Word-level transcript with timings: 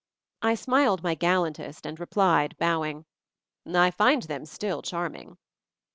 I 0.41 0.55
smiled 0.55 1.03
my 1.03 1.13
gallantest, 1.13 1.85
and 1.85 1.99
replied, 1.99 2.57
bow 2.57 2.83
ing:" 2.83 3.05
I 3.71 3.91
find 3.91 4.23
them 4.23 4.47
still 4.47 4.81
charming." 4.81 5.37